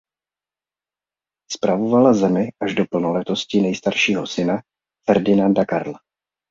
Spravovala 1.55 2.13
zemi 2.13 2.47
až 2.63 2.73
do 2.73 2.85
plnoletosti 2.85 3.61
nejstaršího 3.61 4.27
syna 4.27 4.61
Ferdinanda 5.05 5.65
Karla. 5.65 5.99